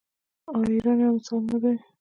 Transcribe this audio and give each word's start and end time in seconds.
آیا 0.53 0.67
ایران 0.73 0.97
یو 1.01 1.11
مثال 1.15 1.41
نه 1.51 1.57
دی؟ 1.61 1.73